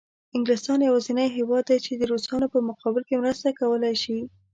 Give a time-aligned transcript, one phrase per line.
[0.37, 4.19] انګلستان یوازینی هېواد دی چې د روسانو په مقابل کې مرسته کولای شي.